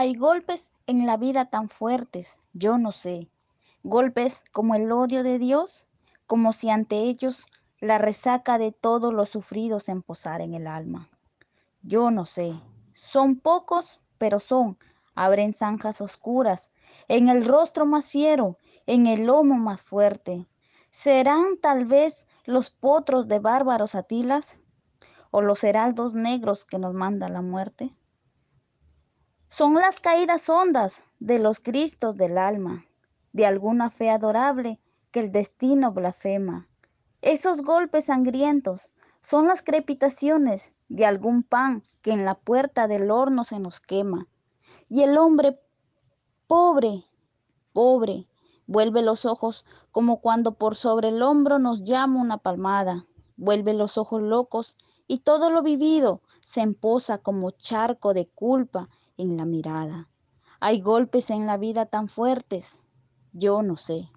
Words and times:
Hay 0.00 0.14
golpes 0.14 0.70
en 0.86 1.06
la 1.06 1.16
vida 1.16 1.46
tan 1.46 1.68
fuertes, 1.68 2.38
yo 2.52 2.78
no 2.78 2.92
sé. 2.92 3.28
Golpes 3.82 4.44
como 4.52 4.76
el 4.76 4.92
odio 4.92 5.24
de 5.24 5.40
Dios, 5.40 5.88
como 6.28 6.52
si 6.52 6.70
ante 6.70 6.98
ellos 6.98 7.44
la 7.80 7.98
resaca 7.98 8.58
de 8.58 8.70
todos 8.70 9.12
los 9.12 9.28
sufridos 9.28 9.86
posar 10.06 10.40
en 10.40 10.54
el 10.54 10.68
alma. 10.68 11.08
Yo 11.82 12.12
no 12.12 12.26
sé. 12.26 12.54
Son 12.94 13.40
pocos, 13.40 13.98
pero 14.18 14.38
son. 14.38 14.78
Abren 15.16 15.52
zanjas 15.52 16.00
oscuras, 16.00 16.70
en 17.08 17.28
el 17.28 17.44
rostro 17.44 17.84
más 17.84 18.08
fiero, 18.08 18.56
en 18.86 19.08
el 19.08 19.26
lomo 19.26 19.56
más 19.56 19.82
fuerte. 19.82 20.46
¿Serán 20.92 21.58
tal 21.60 21.86
vez 21.86 22.24
los 22.44 22.70
potros 22.70 23.26
de 23.26 23.40
bárbaros 23.40 23.96
atilas 23.96 24.60
o 25.32 25.42
los 25.42 25.64
heraldos 25.64 26.14
negros 26.14 26.64
que 26.64 26.78
nos 26.78 26.94
manda 26.94 27.28
la 27.28 27.42
muerte? 27.42 27.96
Son 29.50 29.74
las 29.74 29.98
caídas 29.98 30.50
hondas 30.50 31.02
de 31.20 31.38
los 31.38 31.58
Cristos 31.58 32.18
del 32.18 32.36
alma, 32.36 32.84
de 33.32 33.46
alguna 33.46 33.90
fe 33.90 34.10
adorable 34.10 34.78
que 35.10 35.20
el 35.20 35.32
destino 35.32 35.90
blasfema. 35.90 36.68
Esos 37.22 37.62
golpes 37.62 38.04
sangrientos 38.04 38.88
son 39.22 39.48
las 39.48 39.62
crepitaciones 39.62 40.74
de 40.90 41.06
algún 41.06 41.42
pan 41.42 41.82
que 42.02 42.10
en 42.10 42.26
la 42.26 42.34
puerta 42.34 42.88
del 42.88 43.10
horno 43.10 43.42
se 43.42 43.58
nos 43.58 43.80
quema. 43.80 44.28
Y 44.86 45.02
el 45.02 45.16
hombre 45.16 45.58
pobre, 46.46 47.06
pobre, 47.72 48.28
vuelve 48.66 49.00
los 49.00 49.24
ojos 49.24 49.64
como 49.90 50.20
cuando 50.20 50.56
por 50.56 50.76
sobre 50.76 51.08
el 51.08 51.22
hombro 51.22 51.58
nos 51.58 51.84
llama 51.84 52.20
una 52.20 52.36
palmada. 52.36 53.06
Vuelve 53.38 53.72
los 53.72 53.96
ojos 53.96 54.20
locos 54.20 54.76
y 55.06 55.20
todo 55.20 55.48
lo 55.48 55.62
vivido 55.62 56.20
se 56.40 56.60
emposa 56.60 57.16
como 57.16 57.50
charco 57.52 58.12
de 58.12 58.28
culpa 58.28 58.90
en 59.18 59.36
la 59.36 59.44
mirada. 59.44 60.08
Hay 60.60 60.80
golpes 60.80 61.30
en 61.30 61.46
la 61.46 61.58
vida 61.58 61.86
tan 61.86 62.08
fuertes, 62.08 62.78
yo 63.32 63.62
no 63.62 63.76
sé. 63.76 64.08